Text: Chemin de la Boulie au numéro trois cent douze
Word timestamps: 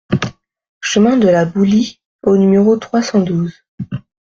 Chemin 0.81 1.15
de 1.17 1.27
la 1.27 1.45
Boulie 1.45 2.01
au 2.23 2.35
numéro 2.35 2.75
trois 2.75 3.03
cent 3.03 3.19
douze 3.19 3.61